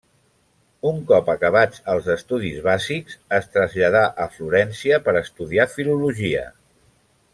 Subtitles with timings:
[0.91, 6.45] Un cop acabats els estudis bàsics, es traslladà a Florència per estudiar filologia.